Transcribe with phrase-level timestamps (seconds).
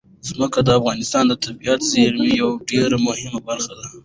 [0.27, 3.85] ځمکه د افغانستان د طبیعي زیرمو یوه ډېره مهمه برخه ده.